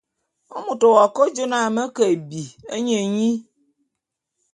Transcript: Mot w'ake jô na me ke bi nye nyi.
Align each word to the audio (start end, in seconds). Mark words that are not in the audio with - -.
Mot 0.65 0.81
w'ake 0.93 1.23
jô 1.35 1.45
na 1.51 1.59
me 1.75 1.83
ke 1.95 2.05
bi 2.29 2.41
nye 2.85 2.99
nyi. 3.15 3.29